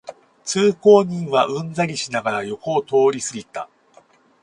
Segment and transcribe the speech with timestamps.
[0.45, 3.69] 通行人はうんざりしながら横を通りすぎた